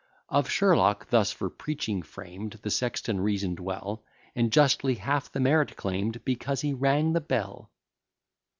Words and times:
Of 0.29 0.49
Sherlock, 0.49 1.11
thus, 1.11 1.31
for 1.31 1.47
preaching 1.51 2.01
framed 2.01 2.53
The 2.63 2.71
sexton 2.71 3.21
reason'd 3.21 3.59
well; 3.59 4.03
And 4.35 4.51
justly 4.51 4.95
half 4.95 5.31
the 5.31 5.39
merit 5.39 5.75
claim'd, 5.77 6.25
Because 6.25 6.61
he 6.61 6.73
rang 6.73 7.13
the 7.13 7.21
bell. 7.21 7.69